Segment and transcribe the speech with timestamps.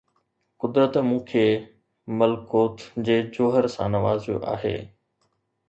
[0.61, 1.43] قدرت مون کي
[2.21, 4.77] ملڪوت جي جوهر سان نوازيو آهي